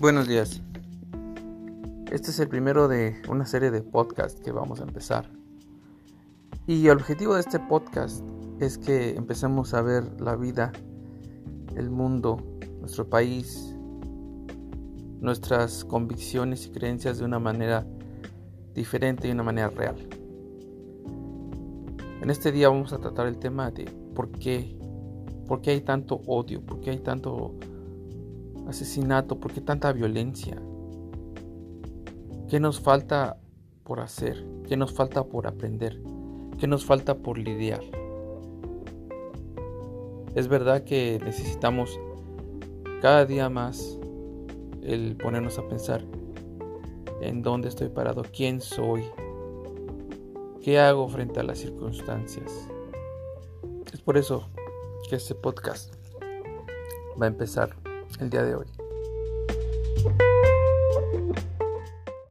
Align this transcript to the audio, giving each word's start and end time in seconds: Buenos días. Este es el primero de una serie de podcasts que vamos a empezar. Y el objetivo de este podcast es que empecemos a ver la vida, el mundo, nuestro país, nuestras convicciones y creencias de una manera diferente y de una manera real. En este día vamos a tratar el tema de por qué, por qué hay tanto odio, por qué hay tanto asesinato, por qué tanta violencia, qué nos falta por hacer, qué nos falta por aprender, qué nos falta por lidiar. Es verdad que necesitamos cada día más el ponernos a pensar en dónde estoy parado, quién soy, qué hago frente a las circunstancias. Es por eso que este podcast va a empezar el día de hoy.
Buenos 0.00 0.26
días. 0.26 0.60
Este 2.10 2.30
es 2.30 2.40
el 2.40 2.48
primero 2.48 2.88
de 2.88 3.22
una 3.28 3.46
serie 3.46 3.70
de 3.70 3.80
podcasts 3.80 4.40
que 4.40 4.50
vamos 4.50 4.80
a 4.80 4.82
empezar. 4.82 5.30
Y 6.66 6.88
el 6.88 6.96
objetivo 6.96 7.34
de 7.34 7.40
este 7.40 7.60
podcast 7.60 8.24
es 8.58 8.76
que 8.76 9.10
empecemos 9.10 9.72
a 9.72 9.82
ver 9.82 10.20
la 10.20 10.34
vida, 10.34 10.72
el 11.76 11.90
mundo, 11.90 12.38
nuestro 12.80 13.08
país, 13.08 13.76
nuestras 15.20 15.84
convicciones 15.84 16.66
y 16.66 16.70
creencias 16.70 17.18
de 17.18 17.24
una 17.24 17.38
manera 17.38 17.86
diferente 18.74 19.28
y 19.28 19.28
de 19.28 19.34
una 19.34 19.44
manera 19.44 19.68
real. 19.68 20.08
En 22.20 22.30
este 22.30 22.50
día 22.50 22.68
vamos 22.68 22.92
a 22.92 22.98
tratar 22.98 23.28
el 23.28 23.38
tema 23.38 23.70
de 23.70 23.84
por 23.84 24.32
qué, 24.32 24.76
por 25.46 25.60
qué 25.60 25.70
hay 25.70 25.82
tanto 25.82 26.20
odio, 26.26 26.60
por 26.66 26.80
qué 26.80 26.90
hay 26.90 26.98
tanto 26.98 27.54
asesinato, 28.68 29.38
por 29.38 29.52
qué 29.52 29.60
tanta 29.60 29.92
violencia, 29.92 30.60
qué 32.48 32.60
nos 32.60 32.80
falta 32.80 33.38
por 33.84 34.00
hacer, 34.00 34.44
qué 34.66 34.76
nos 34.76 34.92
falta 34.92 35.24
por 35.24 35.46
aprender, 35.46 36.00
qué 36.58 36.66
nos 36.66 36.84
falta 36.84 37.16
por 37.16 37.38
lidiar. 37.38 37.82
Es 40.34 40.48
verdad 40.48 40.84
que 40.84 41.20
necesitamos 41.24 41.98
cada 43.00 43.24
día 43.26 43.48
más 43.48 43.98
el 44.82 45.16
ponernos 45.16 45.58
a 45.58 45.68
pensar 45.68 46.04
en 47.20 47.42
dónde 47.42 47.68
estoy 47.68 47.88
parado, 47.88 48.22
quién 48.34 48.60
soy, 48.60 49.04
qué 50.62 50.78
hago 50.78 51.08
frente 51.08 51.40
a 51.40 51.42
las 51.42 51.58
circunstancias. 51.58 52.68
Es 53.92 54.00
por 54.00 54.16
eso 54.16 54.48
que 55.08 55.16
este 55.16 55.34
podcast 55.34 55.94
va 57.20 57.26
a 57.26 57.28
empezar 57.28 57.76
el 58.20 58.30
día 58.30 58.42
de 58.42 58.54
hoy. 58.54 58.66